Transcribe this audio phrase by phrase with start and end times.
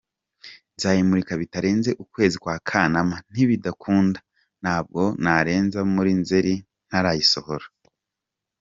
[0.75, 4.19] Nzayimurika bitarenze ukwezi kwa Kanama, nibidakunda
[4.61, 6.53] ntabwo narenza muri Nzeri
[6.87, 7.65] ntarayisohora.